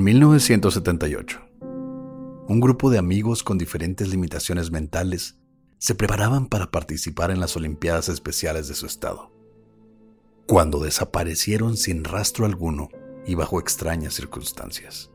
[0.00, 1.40] En 1978,
[2.48, 5.36] un grupo de amigos con diferentes limitaciones mentales
[5.76, 9.30] se preparaban para participar en las Olimpiadas Especiales de su estado,
[10.46, 12.88] cuando desaparecieron sin rastro alguno
[13.26, 15.10] y bajo extrañas circunstancias.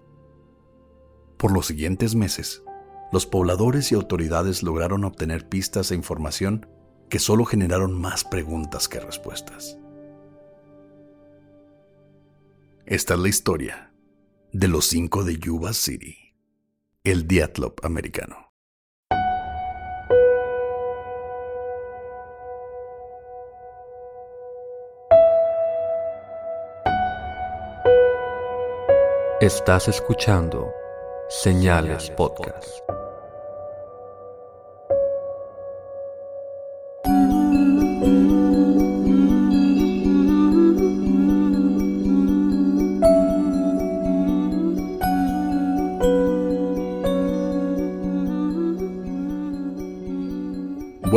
[1.37, 2.61] Por los siguientes meses,
[3.11, 6.67] los pobladores y autoridades lograron obtener pistas e información
[7.09, 9.79] que solo generaron más preguntas que respuestas.
[12.85, 13.94] Esta es la historia
[14.57, 16.33] de los cinco de Yuba City,
[17.03, 18.53] el Diatlop americano.
[29.41, 30.71] Estás escuchando
[31.27, 32.69] Señales Podcast.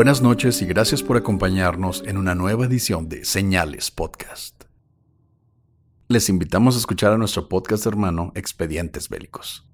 [0.09, 4.65] Buenas noches y gracias por acompañarnos en una nueva edición de Señales Podcast.
[6.09, 9.69] Les invitamos a escuchar a nuestro podcast hermano Expedientes Bélicos,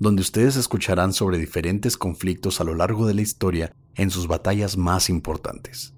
[0.00, 4.76] donde ustedes escucharán sobre diferentes conflictos a lo largo de la historia en sus batallas
[4.76, 5.94] más importantes.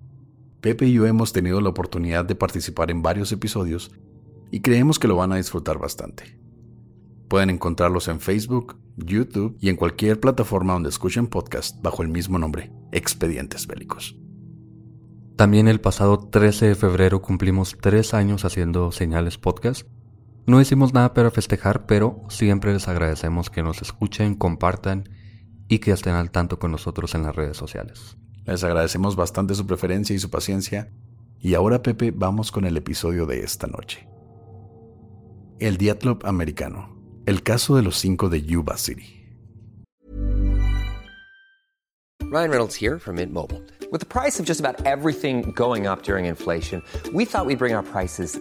[0.61, 3.91] Pepe y yo hemos tenido la oportunidad de participar en varios episodios
[4.51, 6.39] y creemos que lo van a disfrutar bastante.
[7.27, 12.39] Pueden encontrarlos en Facebook, YouTube y en cualquier plataforma donde escuchen podcast bajo el mismo
[12.39, 14.17] nombre, Expedientes Bélicos.
[15.37, 19.89] También el pasado 13 de febrero cumplimos tres años haciendo señales podcast.
[20.47, 25.09] No hicimos nada para festejar, pero siempre les agradecemos que nos escuchen, compartan
[25.69, 28.19] y que estén al tanto con nosotros en las redes sociales.
[28.45, 30.93] Les agradecemos bastante su preferencia y su paciencia.
[31.41, 34.07] Y ahora, Pepe, vamos con el episodio de esta noche.
[35.59, 37.02] El Diatlop americano.
[37.25, 39.21] El caso de los cinco de Yuba City.
[42.25, 43.63] Ryan Reynolds here from Mint Mobile.
[43.93, 46.83] With the price of just about everything going up during inflation,
[47.13, 48.41] we thought we'd bring our prices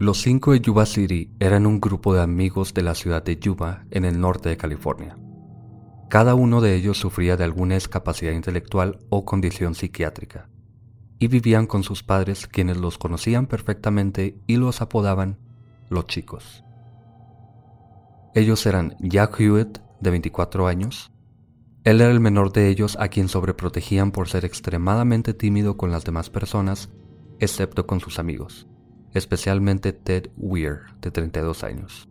[0.00, 3.84] Los cinco de Yuba City eran un grupo de amigos de la ciudad de Yuba
[3.90, 5.18] en el norte de California.
[6.08, 10.48] Cada uno de ellos sufría de alguna discapacidad intelectual o condición psiquiátrica,
[11.18, 15.36] y vivían con sus padres quienes los conocían perfectamente y los apodaban
[15.90, 16.64] los chicos.
[18.34, 21.12] Ellos eran Jack Hewitt, de 24 años.
[21.84, 26.04] Él era el menor de ellos a quien sobreprotegían por ser extremadamente tímido con las
[26.04, 26.88] demás personas,
[27.38, 28.66] excepto con sus amigos,
[29.14, 32.08] especialmente Ted Weir, de 32 años,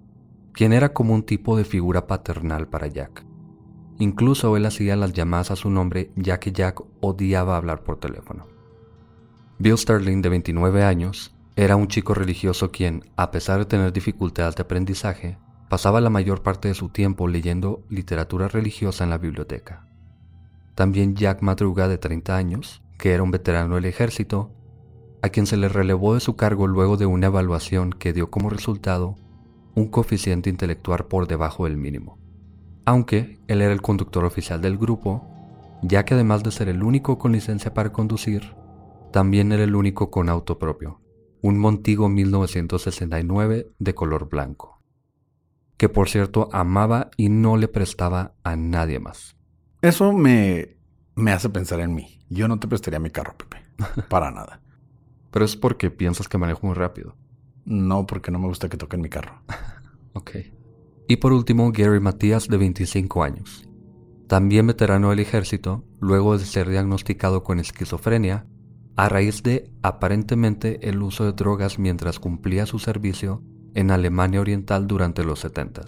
[0.54, 3.26] quien era como un tipo de figura paternal para Jack.
[4.00, 8.48] Incluso él hacía las llamadas a su nombre ya que Jack odiaba hablar por teléfono.
[9.58, 14.56] Bill Sterling, de 29 años, era un chico religioso quien, a pesar de tener dificultades
[14.56, 15.38] de aprendizaje,
[15.68, 19.86] pasaba la mayor parte de su tiempo leyendo literatura religiosa en la biblioteca.
[20.76, 24.52] También Jack Madruga, de 30 años, que era un veterano del ejército,
[25.22, 28.50] a quien se le relevó de su cargo luego de una evaluación que dio como
[28.50, 29.16] resultado
[29.76, 32.18] un coeficiente intelectual por debajo del mínimo.
[32.86, 35.28] Aunque él era el conductor oficial del grupo,
[35.82, 38.56] ya que además de ser el único con licencia para conducir,
[39.12, 41.02] también era el único con auto propio,
[41.42, 44.82] un Montigo 1969 de color blanco.
[45.78, 49.38] que por cierto amaba y no le prestaba a nadie más.
[49.82, 50.76] Eso me,
[51.16, 52.26] me hace pensar en mí.
[52.30, 53.64] Yo no te prestaría mi carro, Pepe.
[54.10, 54.62] Para nada.
[55.32, 57.16] Pero es porque piensas que manejo muy rápido.
[57.66, 59.42] No, porque no me gusta que toquen mi carro.
[60.14, 60.32] ok.
[61.08, 63.68] Y por último, Gary Matías, de 25 años.
[64.28, 68.46] También veterano del ejército, luego de ser diagnosticado con esquizofrenia,
[68.96, 73.42] a raíz de aparentemente el uso de drogas mientras cumplía su servicio
[73.74, 75.86] en Alemania Oriental durante los 70.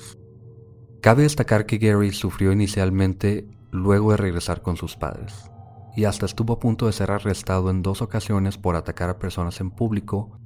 [1.02, 5.51] Cabe destacar que Gary sufrió inicialmente luego de regresar con sus padres,
[5.96, 9.60] y hasta estuvo a punto de ser arrestado en dos ocasiones por atacar a personas
[9.60, 10.40] en público,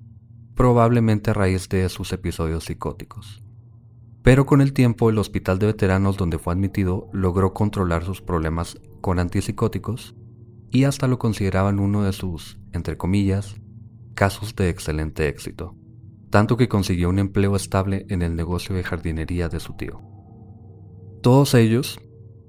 [0.56, 3.44] probablemente a raíz de sus episodios psicóticos.
[4.24, 8.80] Pero con el tiempo el hospital de veteranos donde fue admitido logró controlar sus problemas
[9.02, 10.16] con antipsicóticos
[10.72, 13.56] y hasta lo consideraban uno de sus, entre comillas,
[14.16, 15.76] casos de excelente éxito,
[16.32, 20.02] tanto que consiguió un empleo estable en el negocio de jardinería de su tío.
[21.22, 22.00] Todos ellos,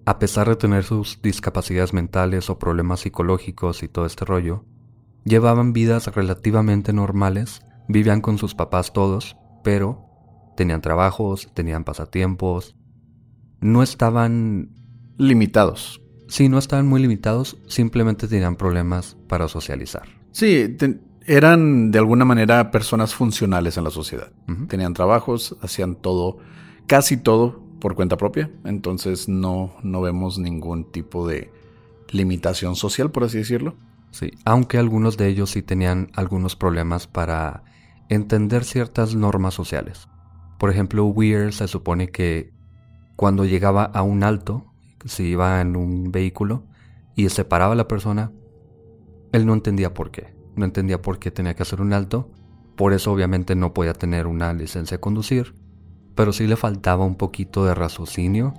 [0.07, 4.65] a pesar de tener sus discapacidades mentales o problemas psicológicos y todo este rollo,
[5.25, 10.07] llevaban vidas relativamente normales, vivían con sus papás todos, pero
[10.57, 12.77] tenían trabajos, tenían pasatiempos,
[13.61, 14.71] no estaban
[15.19, 16.01] limitados.
[16.29, 20.05] Sí, no estaban muy limitados, simplemente tenían problemas para socializar.
[20.31, 20.77] Sí,
[21.27, 24.31] eran de alguna manera personas funcionales en la sociedad.
[24.69, 26.39] Tenían trabajos, hacían todo,
[26.87, 31.53] casi todo por cuenta propia, entonces no, no vemos ningún tipo de
[32.11, 33.77] limitación social, por así decirlo.
[34.11, 37.63] Sí, aunque algunos de ellos sí tenían algunos problemas para
[38.09, 40.09] entender ciertas normas sociales.
[40.59, 42.53] Por ejemplo, Weir se supone que
[43.15, 44.67] cuando llegaba a un alto,
[45.05, 46.65] si iba en un vehículo
[47.15, 48.33] y se paraba la persona,
[49.31, 50.35] él no entendía por qué.
[50.57, 52.33] No entendía por qué tenía que hacer un alto.
[52.75, 55.55] Por eso obviamente no podía tener una licencia de conducir
[56.17, 58.55] pero sí le faltaba un poquito de raciocinio,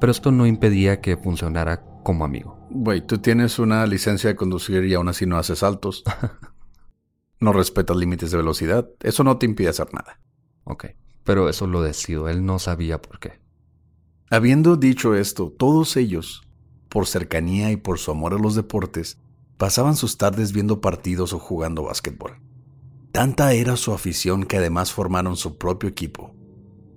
[0.00, 2.58] pero esto no impedía que funcionara como amigo.
[2.70, 6.02] Güey, tú tienes una licencia de conducir y aún así no haces saltos.
[7.40, 8.88] no respetas límites de velocidad.
[9.00, 10.20] Eso no te impide hacer nada.
[10.64, 10.86] Ok,
[11.24, 12.28] pero eso lo decido.
[12.28, 13.40] Él no sabía por qué.
[14.30, 16.42] Habiendo dicho esto, todos ellos,
[16.88, 19.18] por cercanía y por su amor a los deportes,
[19.56, 22.40] pasaban sus tardes viendo partidos o jugando básquetbol.
[23.12, 26.34] Tanta era su afición que además formaron su propio equipo,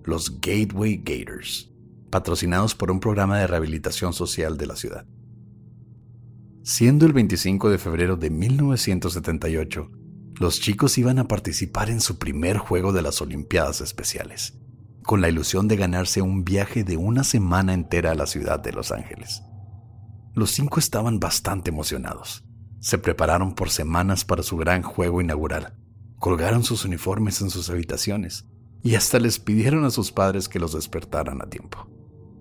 [0.08, 1.72] los Gateway Gators,
[2.10, 5.06] patrocinados por un programa de rehabilitación social de la ciudad.
[6.64, 9.92] Siendo el 25 de febrero de 1978,
[10.40, 14.58] los chicos iban a participar en su primer juego de las Olimpiadas Especiales,
[15.04, 18.72] con la ilusión de ganarse un viaje de una semana entera a la ciudad de
[18.72, 19.44] Los Ángeles.
[20.34, 22.44] Los cinco estaban bastante emocionados.
[22.80, 25.78] Se prepararon por semanas para su gran juego inaugural.
[26.18, 28.46] Colgaron sus uniformes en sus habitaciones
[28.84, 31.88] y hasta les pidieron a sus padres que los despertaran a tiempo.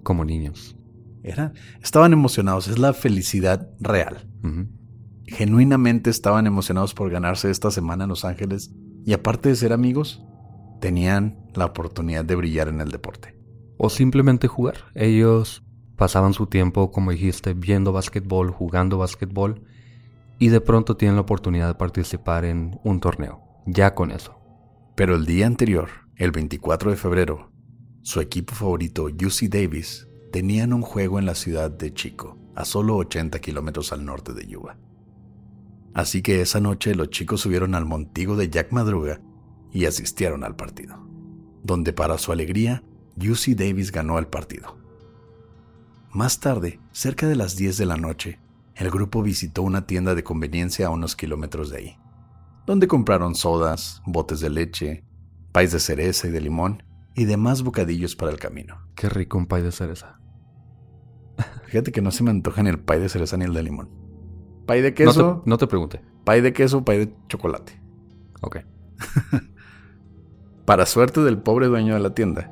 [0.02, 0.76] Como niños.
[1.22, 4.28] Era, estaban emocionados, es la felicidad real.
[5.24, 8.72] Genuinamente estaban emocionados por ganarse esta semana en Los Ángeles
[9.06, 10.24] y aparte de ser amigos,
[10.80, 13.38] tenían la oportunidad de brillar en el deporte.
[13.78, 14.78] O simplemente jugar.
[14.94, 15.62] Ellos
[15.96, 19.62] pasaban su tiempo, como dijiste, viendo básquetbol, jugando básquetbol
[20.40, 23.40] y de pronto tienen la oportunidad de participar en un torneo.
[23.64, 24.34] Ya con eso.
[24.96, 27.50] Pero el día anterior, el 24 de febrero,
[28.02, 32.96] su equipo favorito, UC Davis, tenían un juego en la ciudad de Chico, a solo
[32.96, 34.76] 80 kilómetros al norte de Yuba.
[35.94, 39.20] Así que esa noche los chicos subieron al montigo de Jack Madruga
[39.72, 41.06] y asistieron al partido,
[41.62, 42.82] donde para su alegría,
[43.16, 44.76] UC Davis ganó el partido.
[46.10, 48.38] Más tarde, cerca de las 10 de la noche,
[48.74, 51.96] el grupo visitó una tienda de conveniencia a unos kilómetros de ahí,
[52.66, 55.04] donde compraron sodas, botes de leche,
[55.52, 56.82] país de cereza y de limón
[57.14, 58.88] y demás bocadillos para el camino.
[58.94, 60.18] Qué rico un pay de cereza.
[61.66, 63.90] Fíjate que no se me antoja ni el pay de cereza ni el de limón.
[64.66, 65.42] Pay de queso.
[65.44, 66.02] No te, pregunte.
[66.24, 67.80] Pay de queso, pay de chocolate.
[68.40, 68.58] Ok.
[70.64, 72.50] para suerte del pobre dueño de la tienda,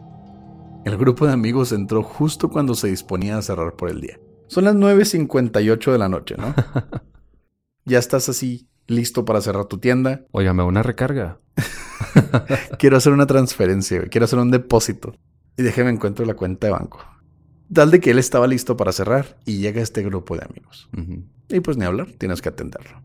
[0.84, 4.18] el grupo de amigos entró justo cuando se disponía a cerrar por el día.
[4.48, 6.54] Son las 9.58 de la noche, ¿no?
[7.84, 10.26] ya estás así, listo para cerrar tu tienda.
[10.32, 11.38] Óigame, una recarga.
[12.78, 15.14] quiero hacer una transferencia, quiero hacer un depósito.
[15.56, 17.00] Y déjeme encuentro la cuenta de banco.
[17.72, 20.88] Tal de que él estaba listo para cerrar y llega este grupo de amigos.
[21.48, 23.02] Y pues ni hablar, tienes que atenderlo.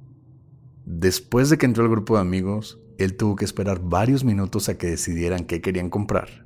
[0.86, 4.78] Después de que entró el grupo de amigos, él tuvo que esperar varios minutos a
[4.78, 6.46] que decidieran qué querían comprar.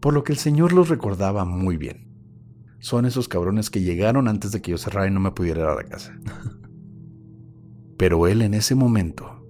[0.00, 2.08] Por lo que el señor los recordaba muy bien.
[2.80, 5.66] Son esos cabrones que llegaron antes de que yo cerrara y no me pudiera ir
[5.66, 6.18] a la casa.
[8.00, 9.46] Pero él en ese momento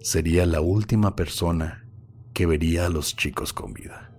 [0.00, 1.86] sería la última persona
[2.34, 4.10] que vería a los chicos con vida.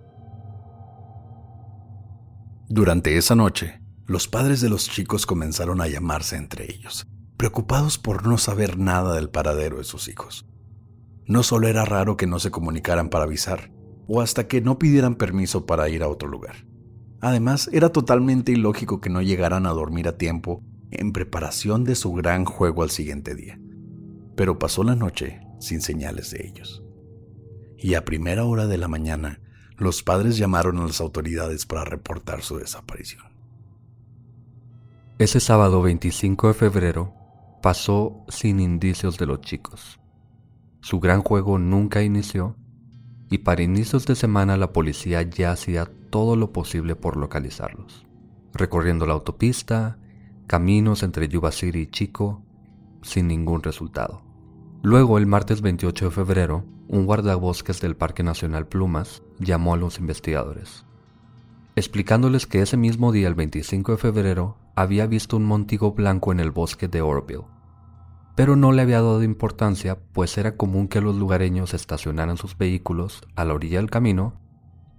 [2.70, 7.06] Durante esa noche, los padres de los chicos comenzaron a llamarse entre ellos,
[7.36, 10.46] preocupados por no saber nada del paradero de sus hijos.
[11.26, 13.70] No solo era raro que no se comunicaran para avisar,
[14.06, 16.64] o hasta que no pidieran permiso para ir a otro lugar.
[17.20, 22.12] Además, era totalmente ilógico que no llegaran a dormir a tiempo en preparación de su
[22.12, 23.58] gran juego al siguiente día.
[24.36, 26.82] Pero pasó la noche sin señales de ellos.
[27.76, 29.40] Y a primera hora de la mañana,
[29.76, 33.24] los padres llamaron a las autoridades para reportar su desaparición.
[35.18, 37.14] Ese sábado 25 de febrero
[37.62, 39.98] pasó sin indicios de los chicos.
[40.80, 42.56] Su gran juego nunca inició
[43.30, 48.06] y para inicios de semana la policía ya hacía todo lo posible por localizarlos,
[48.54, 49.98] recorriendo la autopista,
[50.48, 52.42] caminos entre Yuba City y Chico,
[53.02, 54.22] sin ningún resultado.
[54.82, 59.98] Luego, el martes 28 de febrero, un guardabosques del Parque Nacional Plumas llamó a los
[59.98, 60.86] investigadores,
[61.76, 66.40] explicándoles que ese mismo día, el 25 de febrero, había visto un montigo blanco en
[66.40, 67.44] el bosque de Orville,
[68.34, 73.20] pero no le había dado importancia, pues era común que los lugareños estacionaran sus vehículos
[73.36, 74.40] a la orilla del camino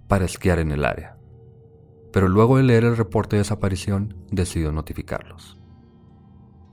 [0.06, 1.19] para esquiar en el área.
[2.12, 5.58] Pero luego de leer el reporte de desaparición, decidió notificarlos.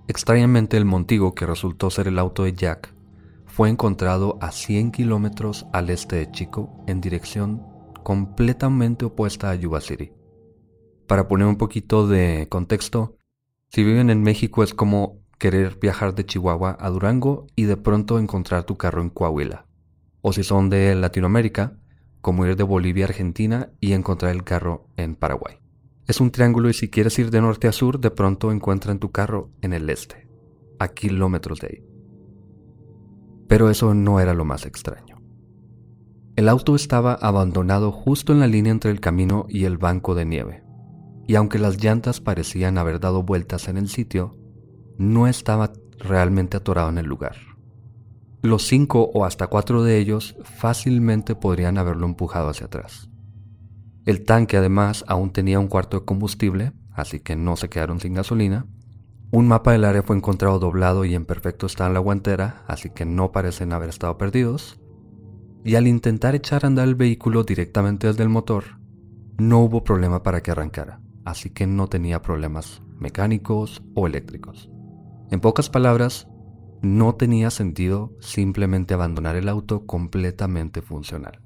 [0.08, 2.94] Extrañamente, el montigo que resultó ser el auto de Jack
[3.46, 7.66] fue encontrado a 100 kilómetros al este de Chico en dirección
[8.04, 10.12] completamente opuesta a Yuba City.
[11.08, 13.18] Para poner un poquito de contexto,
[13.70, 18.20] si viven en México es como querer viajar de Chihuahua a Durango y de pronto
[18.20, 19.66] encontrar tu carro en Coahuila.
[20.22, 21.78] O si son de Latinoamérica,
[22.28, 25.60] como ir de Bolivia a Argentina y encontrar el carro en Paraguay.
[26.08, 29.14] Es un triángulo y si quieres ir de norte a sur, de pronto encuentran tu
[29.14, 30.28] carro en el este,
[30.78, 31.84] a kilómetros de ahí.
[33.48, 35.22] Pero eso no era lo más extraño.
[36.36, 40.26] El auto estaba abandonado justo en la línea entre el camino y el banco de
[40.26, 40.66] nieve,
[41.28, 44.38] y aunque las llantas parecían haber dado vueltas en el sitio,
[44.98, 47.38] no estaba realmente atorado en el lugar.
[48.48, 53.10] Los cinco o hasta cuatro de ellos fácilmente podrían haberlo empujado hacia atrás.
[54.06, 58.14] El tanque además aún tenía un cuarto de combustible, así que no se quedaron sin
[58.14, 58.66] gasolina.
[59.32, 62.90] Un mapa del área fue encontrado doblado y en perfecto estado en la guantera, así
[62.90, 64.80] que no parecen haber estado perdidos.
[65.66, 68.80] Y al intentar echar a andar el vehículo directamente desde el motor,
[69.38, 74.70] no hubo problema para que arrancara, así que no tenía problemas mecánicos o eléctricos.
[75.32, 76.30] En pocas palabras,
[76.82, 81.42] no tenía sentido simplemente abandonar el auto completamente funcional.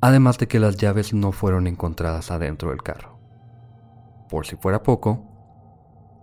[0.00, 3.18] Además de que las llaves no fueron encontradas adentro del carro.
[4.30, 5.24] Por si fuera poco,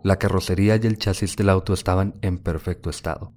[0.04, 3.34] la carrocería y el chasis del auto estaban en perfecto estado,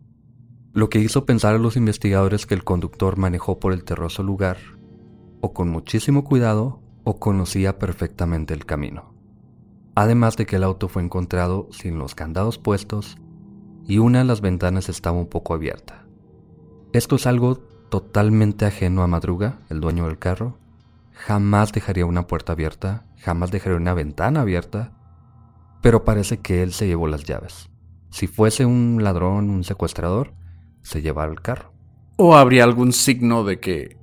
[0.72, 4.58] lo que hizo pensar a los investigadores que el conductor manejó por el terroso lugar,
[5.40, 9.18] o con muchísimo cuidado, o conocía perfectamente el camino
[9.98, 13.18] además de que el auto fue encontrado sin los candados puestos
[13.88, 16.04] y una de las ventanas estaba un poco abierta.
[16.92, 20.58] Esto es algo totalmente ajeno a Madruga, el dueño del carro.
[21.12, 24.92] Jamás dejaría una puerta abierta, jamás dejaría una ventana abierta,
[25.80, 27.70] pero parece que él se llevó las llaves.
[28.10, 30.34] Si fuese un ladrón, un secuestrador,
[30.82, 31.72] se llevara el carro.
[32.16, 33.96] O habría algún signo de que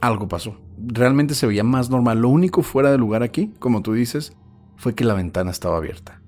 [0.00, 0.56] algo pasó.
[0.76, 2.18] Realmente se veía más normal.
[2.18, 4.32] Lo único fuera de lugar aquí, como tú dices,
[4.76, 6.20] fue que la ventana estaba abierta.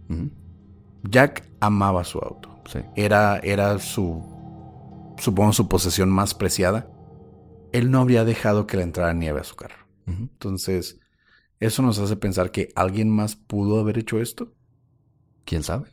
[1.02, 2.62] Jack amaba su auto.
[2.96, 4.22] Era, era su,
[5.18, 6.90] supongo, su posesión más preciada.
[7.72, 9.86] Él no habría dejado que le entrara nieve a su carro.
[10.06, 10.98] Entonces,
[11.60, 14.54] eso nos hace pensar que alguien más pudo haber hecho esto.
[15.44, 15.88] ¿Quién sabe?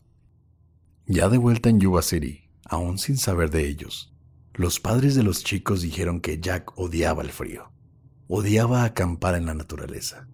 [1.05, 4.13] Ya de vuelta en Yuba City, aún sin saber de ellos,
[4.53, 7.71] los padres de los chicos dijeron que Jack odiaba el frío,
[8.27, 10.27] odiaba acampar en la naturaleza,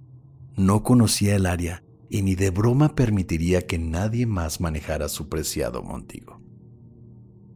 [0.55, 5.81] no conocía el área y ni de broma permitiría que nadie más manejara su preciado
[5.81, 6.41] montigo.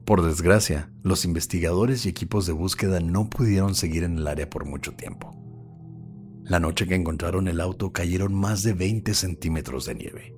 [0.05, 4.65] Por desgracia, los investigadores y equipos de búsqueda no pudieron seguir en el área por
[4.65, 5.35] mucho tiempo.
[6.45, 10.37] La noche que encontraron el auto cayeron más de 20 centímetros de nieve,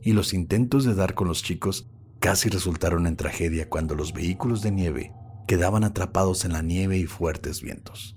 [0.00, 4.62] y los intentos de dar con los chicos casi resultaron en tragedia cuando los vehículos
[4.62, 5.12] de nieve
[5.46, 8.16] quedaban atrapados en la nieve y fuertes vientos.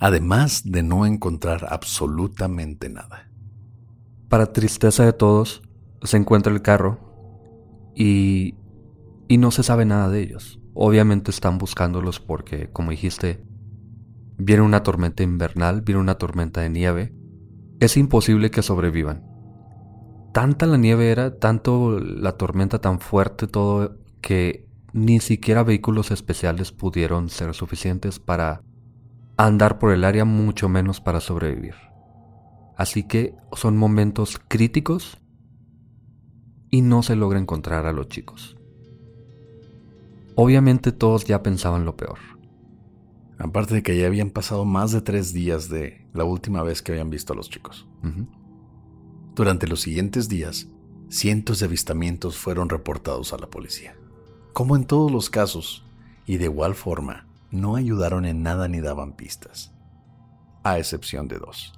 [0.00, 3.31] Además de no encontrar absolutamente nada.
[4.32, 5.60] Para tristeza de todos,
[6.04, 8.54] se encuentra el carro y,
[9.28, 10.58] y no se sabe nada de ellos.
[10.72, 13.44] Obviamente están buscándolos porque, como dijiste,
[14.38, 17.14] viene una tormenta invernal, viene una tormenta de nieve.
[17.78, 19.22] Es imposible que sobrevivan.
[20.32, 26.72] Tanta la nieve era, tanto la tormenta tan fuerte, todo, que ni siquiera vehículos especiales
[26.72, 28.62] pudieron ser suficientes para
[29.36, 31.91] andar por el área, mucho menos para sobrevivir.
[32.82, 35.16] Así que son momentos críticos
[36.68, 38.56] y no se logra encontrar a los chicos.
[40.34, 42.18] Obviamente todos ya pensaban lo peor.
[43.38, 46.90] Aparte de que ya habían pasado más de tres días de la última vez que
[46.90, 47.86] habían visto a los chicos.
[49.36, 50.66] Durante los siguientes días,
[51.08, 53.94] cientos de avistamientos fueron reportados a la policía.
[54.52, 55.84] Como en todos los casos,
[56.26, 59.72] y de igual forma, no ayudaron en nada ni daban pistas,
[60.64, 61.74] a excepción de dos.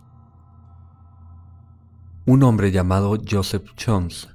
[2.27, 4.31] Un hombre llamado Joseph Jones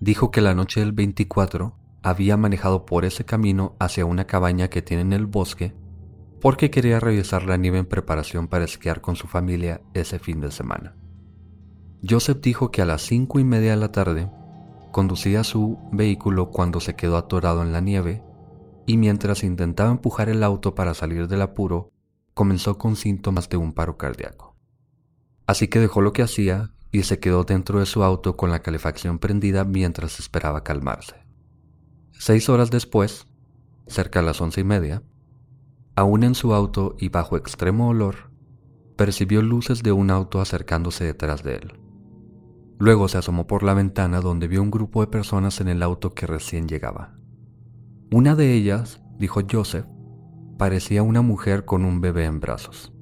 [0.00, 4.80] dijo que la noche del 24 había manejado por ese camino hacia una cabaña que
[4.80, 5.74] tiene en el bosque
[6.40, 10.50] porque quería revisar la nieve en preparación para esquiar con su familia ese fin de
[10.50, 10.96] semana.
[12.08, 14.30] Joseph dijo que a las cinco y media de la tarde
[14.90, 18.22] conducía su vehículo cuando se quedó atorado en la nieve
[18.86, 21.90] y mientras intentaba empujar el auto para salir del apuro,
[22.32, 24.56] comenzó con síntomas de un paro cardíaco.
[25.46, 28.62] Así que dejó lo que hacía y se quedó dentro de su auto con la
[28.62, 31.16] calefacción prendida mientras esperaba calmarse.
[32.12, 33.26] Seis horas después,
[33.86, 35.02] cerca a las once y media,
[35.98, 38.30] Aún en su auto y bajo extremo olor,
[38.96, 41.72] percibió luces de un auto acercándose detrás de él.
[42.78, 46.12] Luego se asomó por la ventana donde vio un grupo de personas en el auto
[46.12, 47.16] que recién llegaba.
[48.12, 49.86] Una de ellas, dijo Joseph,
[50.58, 52.92] parecía una mujer con un bebé en brazos.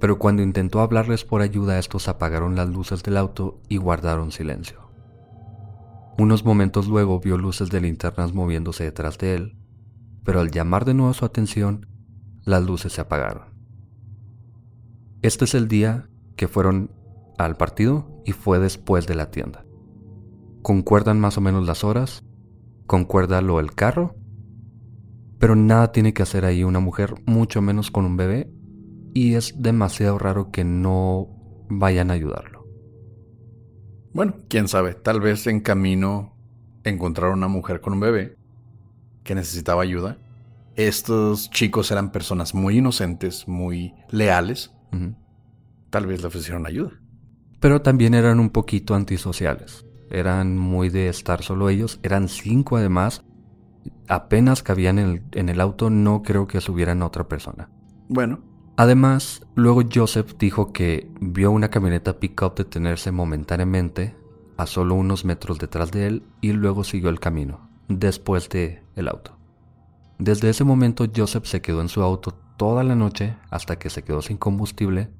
[0.00, 4.90] Pero cuando intentó hablarles por ayuda, estos apagaron las luces del auto y guardaron silencio.
[6.18, 9.56] Unos momentos luego vio luces de linternas moviéndose detrás de él
[10.26, 11.86] pero al llamar de nuevo su atención,
[12.44, 13.44] las luces se apagaron.
[15.22, 16.90] Este es el día que fueron
[17.38, 19.64] al partido y fue después de la tienda.
[20.62, 22.24] Concuerdan más o menos las horas,
[22.86, 24.16] concuerda lo del carro,
[25.38, 28.50] pero nada tiene que hacer ahí una mujer, mucho menos con un bebé,
[29.16, 31.28] y es demasiado raro que no
[31.70, 32.66] vayan a ayudarlo.
[34.12, 36.36] Bueno, quién sabe, tal vez en camino
[36.84, 38.36] encontraron una mujer con un bebé
[39.24, 40.18] que necesitaba ayuda.
[40.74, 44.74] Estos chicos eran personas muy inocentes, muy leales.
[45.88, 46.90] Tal vez le ofrecieron ayuda.
[47.58, 49.86] Pero también eran un poquito antisociales.
[50.10, 52.00] Eran muy de estar solo ellos.
[52.02, 53.24] Eran cinco además.
[54.08, 57.70] Apenas cabían en el, en el auto, no creo que subieran a otra persona.
[58.10, 58.55] Bueno.
[58.76, 64.14] Además, luego Joseph dijo que vio una camioneta pickup detenerse momentáneamente
[64.58, 69.08] a solo unos metros detrás de él y luego siguió el camino después de el
[69.08, 69.38] auto.
[70.18, 74.02] Desde ese momento Joseph se quedó en su auto toda la noche hasta que se
[74.02, 75.10] quedó sin combustible,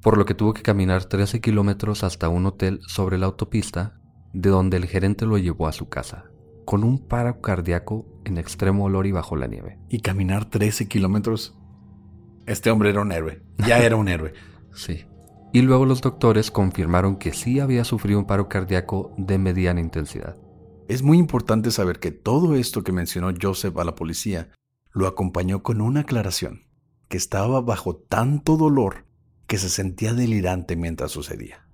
[0.00, 3.98] por lo que tuvo que caminar 13 kilómetros hasta un hotel sobre la autopista,
[4.32, 6.26] de donde el gerente lo llevó a su casa,
[6.64, 9.78] con un paro cardíaco en extremo olor y bajo la nieve.
[9.88, 11.56] Y caminar 13 kilómetros.
[12.46, 14.32] Este hombre era un héroe, ya era un héroe.
[14.74, 15.04] sí.
[15.52, 20.36] Y luego los doctores confirmaron que sí había sufrido un paro cardíaco de mediana intensidad.
[20.88, 24.50] Es muy importante saber que todo esto que mencionó Joseph a la policía
[24.92, 26.66] lo acompañó con una aclaración,
[27.08, 29.06] que estaba bajo tanto dolor
[29.46, 31.66] que se sentía delirante mientras sucedía.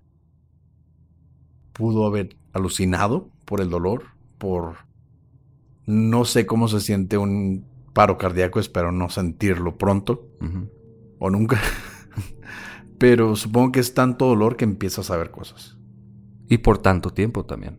[1.72, 4.04] Pudo haber alucinado por el dolor,
[4.38, 4.88] por...
[5.87, 7.66] No sé cómo se siente un
[8.00, 10.30] paro cardíaco, espero no sentirlo pronto
[11.18, 11.60] o nunca.
[12.98, 15.76] Pero supongo que es tanto dolor que empieza a saber cosas.
[16.48, 17.78] Y por tanto tiempo también.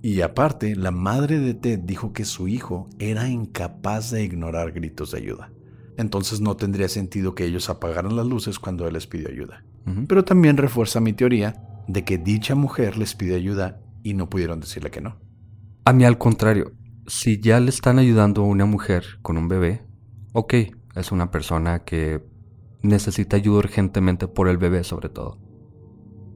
[0.00, 5.10] Y aparte, la madre de Ted dijo que su hijo era incapaz de ignorar gritos
[5.10, 5.52] de ayuda.
[5.98, 9.62] Entonces no tendría sentido que ellos apagaran las luces cuando él les pidió ayuda.
[10.08, 14.60] Pero también refuerza mi teoría de que dicha mujer les pidió ayuda y no pudieron
[14.60, 15.18] decirle que no.
[15.84, 16.72] A mí al contrario,
[17.06, 19.86] si ya le están ayudando a una mujer con un bebé,
[20.32, 20.54] ok,
[20.94, 22.24] es una persona que
[22.82, 25.38] necesita ayuda urgentemente por el bebé sobre todo.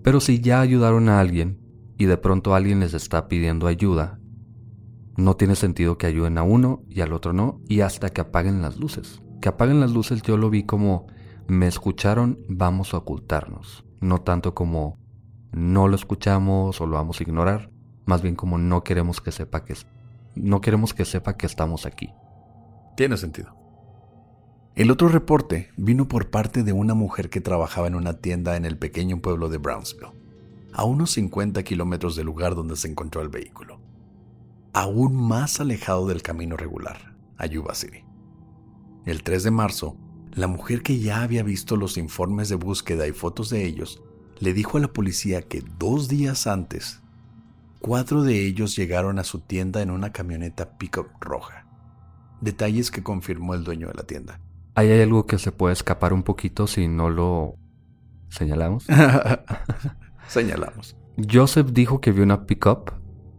[0.02, 1.61] Pero si ya ayudaron a alguien
[1.96, 4.18] y de pronto alguien les está pidiendo ayuda,
[5.16, 8.62] no tiene sentido que ayuden a uno y al otro no, y hasta que apaguen
[8.62, 9.20] las luces.
[9.40, 11.07] Que apaguen las luces yo lo vi como
[11.48, 13.85] me escucharon, vamos a ocultarnos.
[14.00, 14.98] No tanto como
[15.52, 17.70] no lo escuchamos o lo vamos a ignorar,
[18.07, 19.74] más bien como no queremos que sepa que
[20.38, 22.11] no queremos que sepa que estamos aquí.
[22.96, 23.55] Tiene sentido.
[24.74, 28.64] El otro reporte vino por parte de una mujer que trabajaba en una tienda en
[28.64, 30.18] el pequeño pueblo de Brownsville
[30.72, 33.81] a unos 50 kilómetros del lugar donde se encontró el vehículo,
[34.72, 38.05] aún más alejado del camino regular, a Yuba City.
[39.05, 39.96] El 3 de marzo,
[40.33, 44.03] la mujer que ya había visto los informes de búsqueda y fotos de ellos,
[44.38, 47.03] le dijo a la policía que dos días antes,
[47.81, 51.67] cuatro de ellos llegaron a su tienda en una camioneta pickup roja.
[52.41, 54.41] Detalles que confirmó el dueño de la tienda.
[54.75, 57.57] Ahí hay algo que se puede escapar un poquito si no lo
[58.29, 58.87] Señalamos.
[60.29, 60.97] Señalamos.
[61.31, 62.93] Joseph dijo que vio una pickup.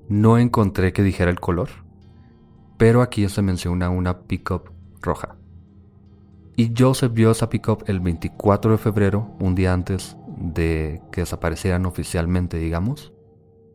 [0.08, 1.70] No encontré que dijera el color.
[2.78, 4.72] Pero aquí se menciona una pickup
[5.02, 5.36] roja.
[6.56, 11.86] Y Joseph vio esa pickup el 24 de febrero, un día antes de que desaparecieran
[11.86, 13.14] oficialmente, digamos.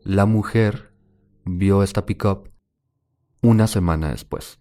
[0.05, 0.93] La mujer
[1.45, 2.49] vio esta pickup
[3.41, 4.59] una semana después.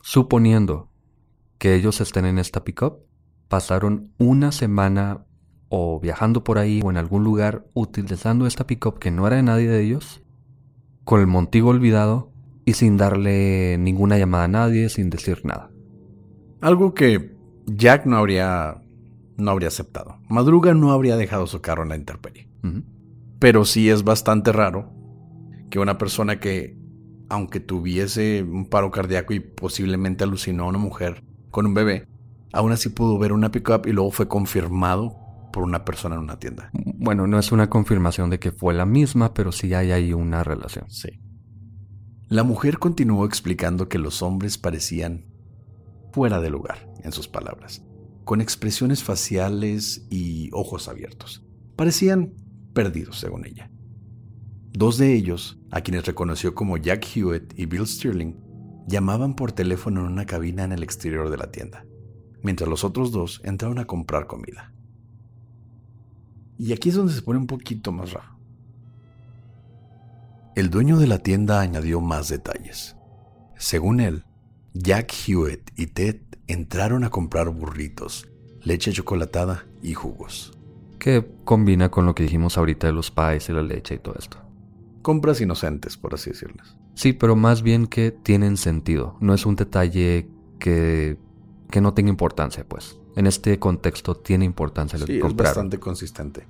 [0.00, 0.92] Suponiendo
[1.58, 3.00] que ellos estén en esta pickup,
[3.48, 5.26] pasaron una semana
[5.70, 9.42] o viajando por ahí o en algún lugar utilizando esta pickup que no era de
[9.42, 10.22] nadie de ellos,
[11.02, 12.30] con el montigo olvidado
[12.64, 15.72] y sin darle ninguna llamada a nadie, sin decir nada.
[16.60, 17.34] Algo que
[17.66, 18.80] Jack no habría
[19.36, 20.20] no habría aceptado.
[20.28, 22.48] Madruga no habría dejado su carro en la intemperie.
[23.40, 24.92] Pero sí es bastante raro
[25.70, 26.76] que una persona que,
[27.30, 32.06] aunque tuviese un paro cardíaco y posiblemente alucinó a una mujer con un bebé,
[32.52, 35.16] aún así pudo ver una pickup y luego fue confirmado
[35.52, 36.70] por una persona en una tienda.
[36.74, 40.44] Bueno, no es una confirmación de que fue la misma, pero sí hay ahí una
[40.44, 40.90] relación.
[40.90, 41.08] Sí.
[42.28, 45.24] La mujer continuó explicando que los hombres parecían
[46.12, 47.82] fuera de lugar, en sus palabras,
[48.24, 51.42] con expresiones faciales y ojos abiertos.
[51.74, 52.34] Parecían
[52.72, 53.70] perdidos, según ella.
[54.72, 58.36] Dos de ellos, a quienes reconoció como Jack Hewitt y Bill Stirling,
[58.86, 61.84] llamaban por teléfono en una cabina en el exterior de la tienda,
[62.42, 64.72] mientras los otros dos entraron a comprar comida.
[66.58, 68.38] Y aquí es donde se pone un poquito más raro.
[70.56, 72.96] El dueño de la tienda añadió más detalles.
[73.56, 74.24] Según él,
[74.74, 78.28] Jack Hewitt y Ted entraron a comprar burritos,
[78.62, 80.52] leche chocolatada y jugos.
[81.00, 84.14] Que combina con lo que dijimos ahorita de los pies y la leche y todo
[84.18, 84.38] esto.
[85.02, 86.76] Compras inocentes, por así decirles.
[86.94, 89.16] Sí, pero más bien que tienen sentido.
[89.20, 91.16] No es un detalle que,
[91.70, 92.98] que no tenga importancia, pues.
[93.16, 95.50] En este contexto tiene importancia lo Sí, que es compraron.
[95.50, 96.46] bastante consistente.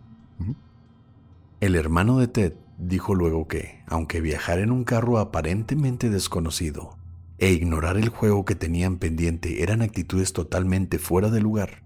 [1.61, 6.97] El hermano de Ted dijo luego que, aunque viajar en un carro aparentemente desconocido
[7.39, 11.83] e ignorar el juego que tenían pendiente eran actitudes totalmente fuera de lugar,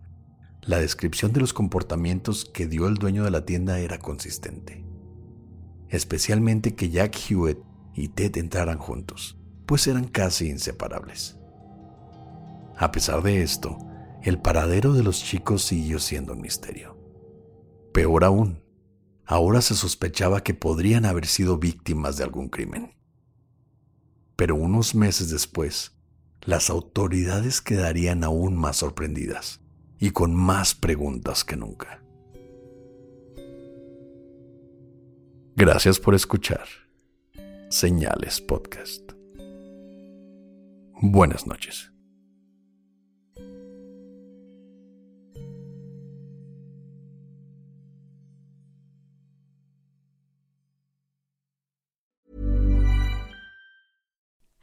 [0.67, 4.85] la descripción de los comportamientos que dio el dueño de la tienda era consistente.
[5.89, 7.59] Especialmente que Jack Hewitt
[7.95, 11.37] y Ted entraran juntos, pues eran casi inseparables.
[12.77, 13.79] A pesar de esto,
[14.23, 16.97] el paradero de los chicos siguió siendo un misterio.
[17.93, 18.63] Peor aún,
[19.27, 22.95] ahora se sospechaba que podrían haber sido víctimas de algún crimen.
[24.35, 25.93] Pero unos meses después,
[26.41, 29.64] las autoridades quedarían aún más sorprendidas
[29.99, 32.03] y con más preguntas que nunca.
[35.57, 36.67] Gracias por escuchar
[37.71, 39.13] Señales Podcast.
[41.01, 41.94] Buenas noches.